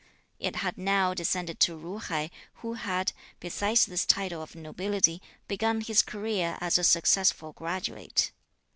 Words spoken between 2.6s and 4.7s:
had, besides this title of